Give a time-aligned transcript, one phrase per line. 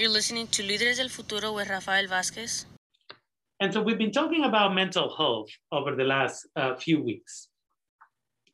[0.00, 2.64] You're listening to Líderes del Futuro with Rafael Vázquez.
[3.60, 7.48] And so we've been talking about mental health over the last uh, few weeks.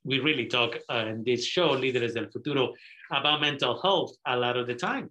[0.02, 2.74] We really talk uh, in this show, Líderes del Futuro,
[3.12, 5.10] about mental health a lot of the time.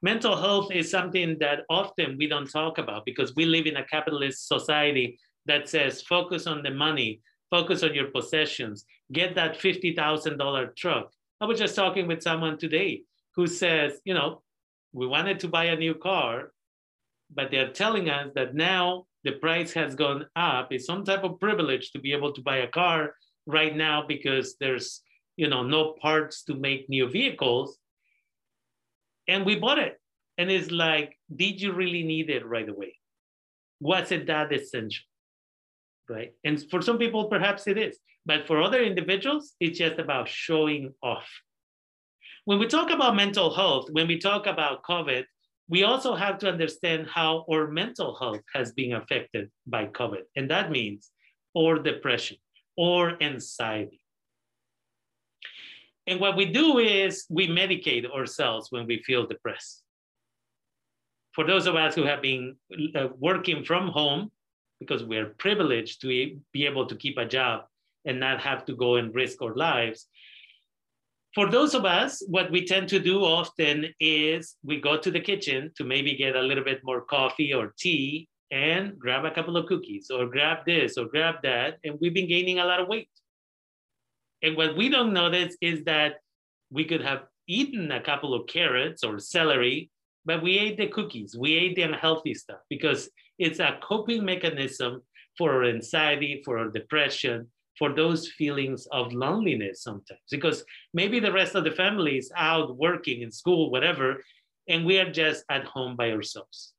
[0.00, 3.84] Mental health is something that often we don't talk about because we live in a
[3.84, 7.20] capitalist society that says focus on the money,
[7.50, 11.10] focus on your possessions, get that $50,000 truck.
[11.40, 13.02] I was just talking with someone today
[13.34, 14.42] who says, you know,
[14.92, 16.52] we wanted to buy a new car,
[17.34, 20.72] but they're telling us that now the price has gone up.
[20.72, 23.14] It's some type of privilege to be able to buy a car
[23.46, 25.02] right now because there's
[25.36, 27.78] you know no parts to make new vehicles.
[29.26, 30.00] And we bought it.
[30.38, 32.94] And it's like, did you really need it right away?
[33.80, 35.04] Was it that essential?
[36.08, 36.32] Right.
[36.44, 37.98] And for some people, perhaps it is.
[38.24, 41.28] But for other individuals, it's just about showing off
[42.48, 45.24] when we talk about mental health, when we talk about COVID,
[45.68, 50.22] we also have to understand how our mental health has been affected by COVID.
[50.34, 51.10] And that means
[51.54, 52.38] or depression
[52.74, 54.00] or anxiety.
[56.06, 59.82] And what we do is we medicate ourselves when we feel depressed.
[61.32, 62.56] For those of us who have been
[62.96, 64.30] uh, working from home,
[64.80, 67.64] because we're privileged to be able to keep a job
[68.06, 70.08] and not have to go and risk our lives,
[71.34, 75.20] for those of us, what we tend to do often is we go to the
[75.20, 79.56] kitchen to maybe get a little bit more coffee or tea and grab a couple
[79.56, 81.78] of cookies or grab this or grab that.
[81.84, 83.10] And we've been gaining a lot of weight.
[84.42, 86.14] And what we don't notice is that
[86.70, 89.90] we could have eaten a couple of carrots or celery,
[90.24, 95.02] but we ate the cookies, we ate the unhealthy stuff because it's a coping mechanism
[95.36, 101.32] for our anxiety, for our depression, for those feelings of loneliness sometimes because maybe the
[101.32, 104.18] rest of the family is out working in school whatever
[104.68, 106.74] and we are just at home by ourselves.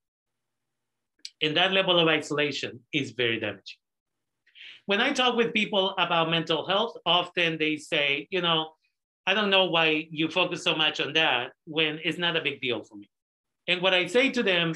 [1.41, 3.77] And that level of isolation is very damaging.
[4.85, 8.71] When i talk with people about mental health often they say you know
[9.27, 12.59] i don't know why you focus so much on that when it's not a big
[12.59, 13.09] deal for me.
[13.67, 14.73] And what i say to them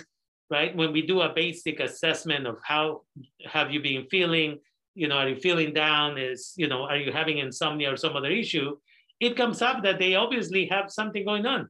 [0.51, 3.01] right when we do a basic assessment of how
[3.45, 4.59] have you been feeling
[4.95, 6.17] you know, are you feeling down?
[6.17, 8.77] Is, you know, are you having insomnia or some other issue?
[9.19, 11.69] It comes up that they obviously have something going on.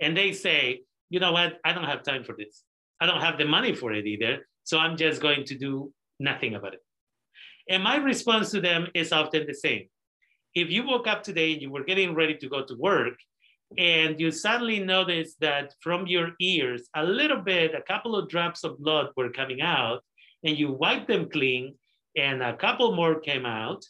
[0.00, 2.64] And they say, you know what, I don't have time for this.
[3.00, 4.46] I don't have the money for it either.
[4.64, 6.80] So I'm just going to do nothing about it.
[7.68, 9.88] And my response to them is often the same.
[10.54, 13.14] If you woke up today and you were getting ready to go to work,
[13.78, 18.64] and you suddenly notice that from your ears, a little bit, a couple of drops
[18.64, 20.02] of blood were coming out,
[20.44, 21.74] and you wipe them clean,
[22.16, 23.84] and a couple more came out,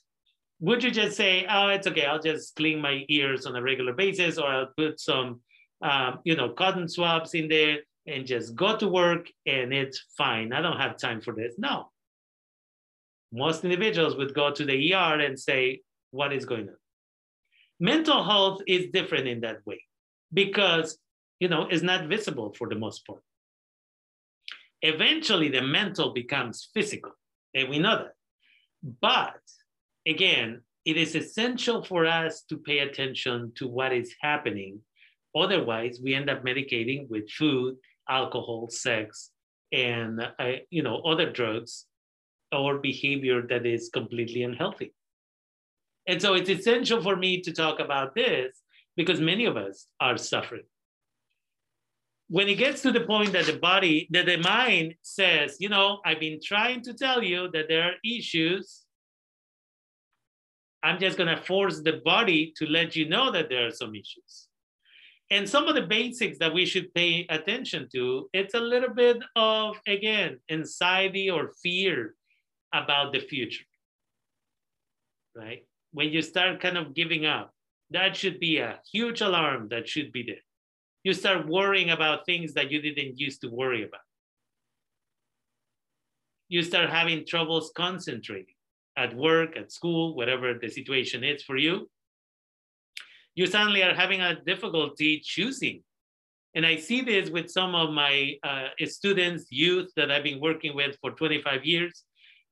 [0.60, 3.92] would you just say, oh, it's okay, I'll just clean my ears on a regular
[3.92, 5.40] basis, or I'll put some,
[5.82, 10.52] um, you know, cotton swabs in there and just go to work and it's fine.
[10.52, 11.54] I don't have time for this.
[11.58, 11.90] No.
[13.32, 15.80] Most individuals would go to the ER and say,
[16.10, 16.76] what is going on?
[17.80, 19.82] Mental health is different in that way
[20.32, 20.98] because,
[21.40, 23.22] you know, it's not visible for the most part.
[24.82, 27.12] Eventually, the mental becomes physical
[27.54, 28.14] and we know that.
[29.00, 29.40] But
[30.06, 34.80] again, it is essential for us to pay attention to what is happening.
[35.34, 37.76] Otherwise, we end up medicating with food,
[38.08, 39.30] alcohol, sex,
[39.72, 41.86] and uh, you know other drugs
[42.50, 44.92] or behavior that is completely unhealthy.
[46.06, 48.60] And so it's essential for me to talk about this
[48.96, 50.64] because many of us are suffering
[52.32, 56.00] when it gets to the point that the body, that the mind says, you know,
[56.02, 58.84] I've been trying to tell you that there are issues.
[60.82, 63.94] I'm just going to force the body to let you know that there are some
[63.94, 64.48] issues.
[65.30, 69.18] And some of the basics that we should pay attention to, it's a little bit
[69.36, 72.14] of, again, anxiety or fear
[72.72, 73.66] about the future,
[75.36, 75.66] right?
[75.92, 77.52] When you start kind of giving up,
[77.90, 80.46] that should be a huge alarm that should be there
[81.04, 84.00] you start worrying about things that you didn't used to worry about.
[86.48, 88.54] You start having troubles concentrating
[88.96, 91.90] at work, at school, whatever the situation is for you.
[93.34, 95.82] You suddenly are having a difficulty choosing.
[96.54, 100.76] And I see this with some of my uh, students, youth that I've been working
[100.76, 102.04] with for 25 years,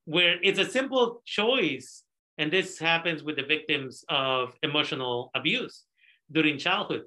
[0.07, 2.03] where it's a simple choice.
[2.39, 5.85] And this happens with the victims of emotional abuse
[6.33, 7.03] during childhood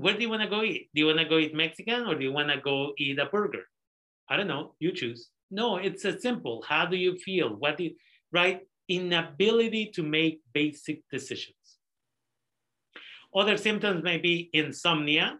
[0.00, 0.88] where do you want to go eat?
[0.94, 3.26] Do you want to go eat Mexican or do you want to go eat a
[3.26, 3.64] burger?
[4.28, 4.74] I don't know.
[4.78, 5.28] You choose.
[5.50, 6.64] No, it's a simple.
[6.66, 7.50] How do you feel?
[7.50, 7.94] What do you,
[8.32, 8.60] right?
[8.88, 11.56] Inability to make basic decisions.
[13.34, 15.38] Other symptoms may be insomnia,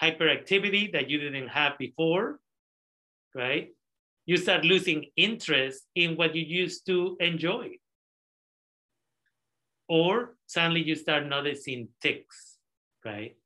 [0.00, 2.38] hyperactivity that you didn't have before,
[3.34, 3.68] right?
[4.24, 7.72] You start losing interest in what you used to enjoy.
[9.88, 12.49] Or suddenly you start noticing tics,
[13.04, 13.36] right?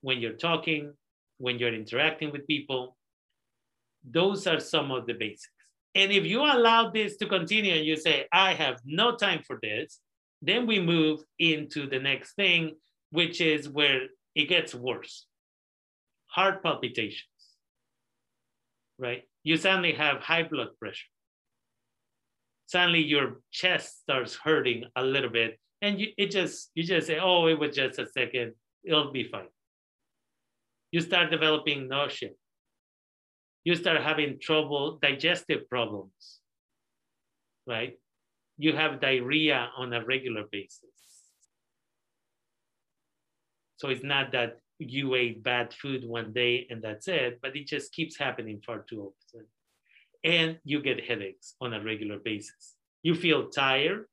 [0.00, 0.92] When you're talking,
[1.38, 2.96] when you're interacting with people.
[4.08, 5.48] Those are some of the basics.
[5.94, 9.58] And if you allow this to continue and you say, I have no time for
[9.62, 10.00] this,
[10.42, 12.74] then we move into the next thing,
[13.10, 14.02] which is where
[14.34, 15.26] it gets worse
[16.34, 17.28] heart palpitations,
[18.98, 19.22] right?
[19.44, 21.06] You suddenly have high blood pressure.
[22.66, 27.18] Suddenly your chest starts hurting a little bit, and you, it just you just say,
[27.20, 28.54] "Oh, it was just a second.
[28.84, 29.48] It'll be fine."
[30.92, 32.30] You start developing nausea.
[33.64, 36.40] You start having trouble, digestive problems,
[37.66, 37.98] right?
[38.58, 40.90] You have diarrhea on a regular basis.
[43.76, 47.66] So it's not that you ate bad food one day and that's it, but it
[47.66, 49.46] just keeps happening far too often.
[50.22, 52.76] And you get headaches on a regular basis.
[53.02, 54.06] You feel tired.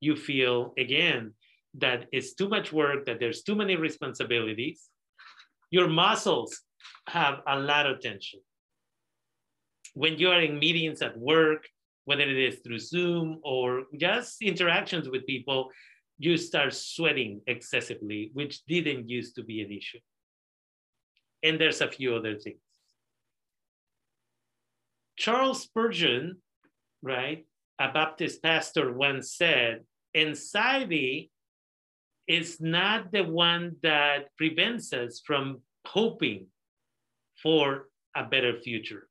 [0.00, 1.34] You feel, again,
[1.78, 4.88] that it's too much work, that there's too many responsibilities.
[5.70, 6.60] Your muscles
[7.08, 8.40] have a lot of tension.
[9.94, 11.66] When you are in meetings at work,
[12.04, 15.70] whether it is through Zoom or just interactions with people,
[16.18, 20.00] you start sweating excessively, which didn't used to be an issue.
[21.42, 22.58] And there's a few other things.
[25.16, 26.38] Charles Spurgeon,
[27.02, 27.44] right,
[27.78, 29.84] a Baptist pastor once said,
[30.14, 31.30] anxiety
[32.28, 36.46] is not the one that prevents us from hoping
[37.42, 39.08] for a better future.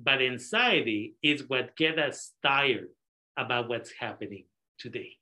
[0.00, 2.88] But anxiety is what gets us tired
[3.36, 4.44] about what's happening
[4.78, 5.18] today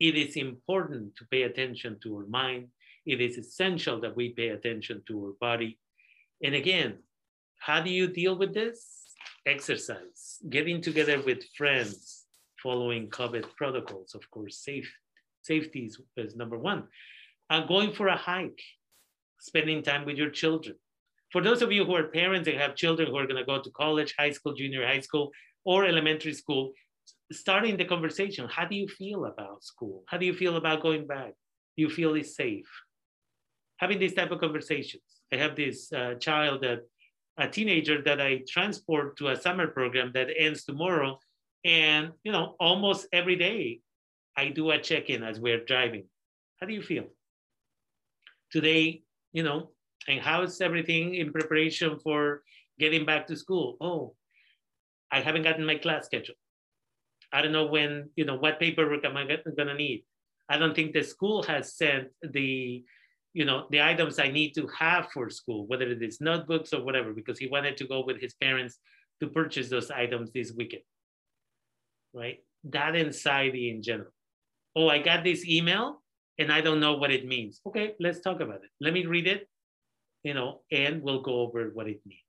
[0.00, 2.68] it is important to pay attention to our mind.
[3.04, 5.78] It is essential that we pay attention to our body.
[6.42, 6.98] And again,
[7.58, 9.14] how do you deal with this?
[9.46, 12.24] Exercise, getting together with friends,
[12.62, 14.90] following COVID protocols, of course, safe,
[15.42, 16.84] safety is, is number one.
[17.48, 18.62] Uh, going for a hike,
[19.40, 20.76] spending time with your children.
[21.32, 23.60] For those of you who are parents and have children who are going to go
[23.60, 25.30] to college, high school, junior high school,
[25.64, 26.72] or elementary school,
[27.32, 28.48] starting the conversation.
[28.48, 30.02] How do you feel about school?
[30.06, 31.32] How do you feel about going back?
[31.76, 32.68] Do you feel it's safe?
[33.78, 35.02] Having these type of conversations.
[35.32, 36.80] I have this uh, child that
[37.38, 41.18] a teenager that I transport to a summer program that ends tomorrow.
[41.64, 43.80] And you know, almost every day
[44.36, 46.04] I do a check-in as we're driving.
[46.60, 47.04] How do you feel?
[48.50, 49.70] Today, you know,
[50.08, 52.42] and how's everything in preparation for
[52.78, 53.76] getting back to school?
[53.80, 54.14] Oh,
[55.12, 56.34] I haven't gotten my class schedule.
[57.32, 60.04] I don't know when, you know, what paperwork am I gonna need?
[60.48, 62.84] I don't think the school has sent the,
[63.32, 66.82] you know, the items I need to have for school, whether it is notebooks or
[66.82, 68.78] whatever, because he wanted to go with his parents
[69.20, 70.82] to purchase those items this weekend,
[72.12, 72.38] right?
[72.64, 74.10] That anxiety in general.
[74.76, 76.02] Oh, I got this email
[76.38, 77.60] and I don't know what it means.
[77.66, 78.70] Okay, let's talk about it.
[78.80, 79.48] Let me read it,
[80.22, 82.22] you know, and we'll go over what it means.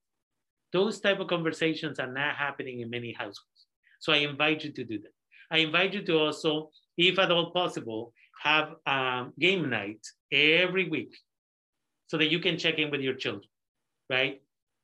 [0.73, 3.67] Those type of conversations are not happening in many households.
[3.99, 5.13] So I invite you to do that.
[5.51, 11.15] I invite you to also, if at all possible, have a game night every week
[12.07, 13.49] so that you can check in with your children,
[14.09, 14.41] right?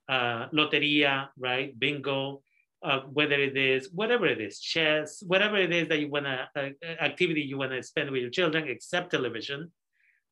[0.07, 1.77] Uh, loteria, right?
[1.79, 2.43] Bingo,
[2.87, 6.47] uh, whether it is whatever it is, chess, whatever it is that you want to
[6.55, 6.69] uh,
[7.09, 9.71] activity you want to spend with your children, except television,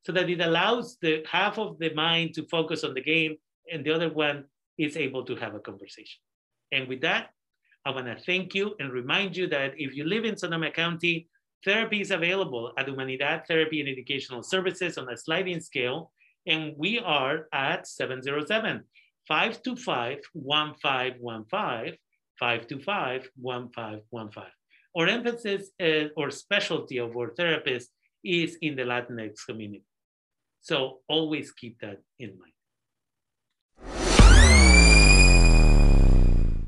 [0.05, 3.35] so that it allows the half of the mind to focus on the game
[3.71, 4.45] and the other one
[4.77, 6.19] is able to have a conversation.
[6.71, 7.29] And with that,
[7.85, 11.27] I want to thank you and remind you that if you live in Sonoma County,
[11.63, 16.11] therapy is available at Humanidad Therapy and Educational Services on a sliding scale.
[16.47, 18.83] And we are at 707
[19.27, 21.97] 525 1515,
[22.39, 24.43] 525 1515.
[24.97, 27.89] Our emphasis uh, or specialty of our therapist
[28.23, 29.83] is in the Latinx community.
[30.61, 32.54] So always keep that in mind.